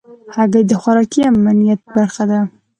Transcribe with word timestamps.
هګۍ 0.35 0.63
د 0.67 0.71
خوراکي 0.81 1.21
امنیت 1.31 1.81
برخه 1.95 2.23
ده. 2.29 2.39